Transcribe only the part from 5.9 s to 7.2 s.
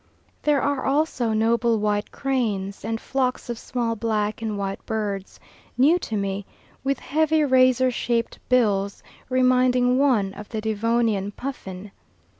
to me, with